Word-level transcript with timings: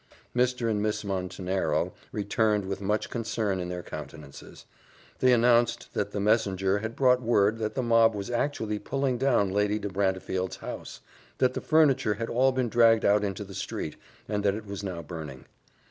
Mr. 0.35 0.67
and 0.67 0.81
Miss 0.81 1.03
Montenero 1.03 1.93
returned 2.11 2.65
with 2.65 2.81
much 2.81 3.11
concern 3.11 3.59
in 3.59 3.69
their 3.69 3.83
countenances: 3.83 4.65
they 5.19 5.31
announced 5.31 5.93
that 5.93 6.09
the 6.09 6.19
messenger 6.19 6.79
had 6.79 6.95
brought 6.95 7.21
word 7.21 7.59
that 7.59 7.75
the 7.75 7.83
mob 7.83 8.15
were 8.15 8.23
actually 8.33 8.79
pulling 8.79 9.19
down 9.19 9.51
Lady 9.51 9.77
de 9.77 9.89
Brantefield's 9.89 10.55
house 10.57 11.01
that 11.37 11.53
the 11.53 11.61
furniture 11.61 12.15
had 12.15 12.31
all 12.31 12.51
been 12.51 12.67
dragged 12.67 13.05
out 13.05 13.23
into 13.23 13.43
the 13.43 13.53
street, 13.53 13.95
and 14.27 14.43
that 14.43 14.55
it 14.55 14.65
was 14.65 14.81
now 14.83 15.03
burning. 15.03 15.45